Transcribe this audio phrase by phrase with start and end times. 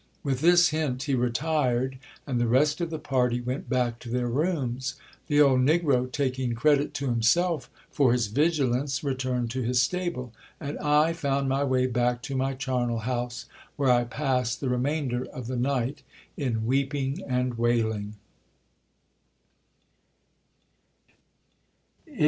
[0.23, 4.27] With this hint he retired, and the rest of the party went back to their
[4.29, 4.95] rooms.
[5.27, 10.79] The old negro, taking credit to himself for his vigilance, returned to his stable; and
[10.79, 13.45] I found my way back to my charnel house,
[13.75, 16.01] where I passed the remainder of the night
[16.35, 18.15] in weeping and wailing.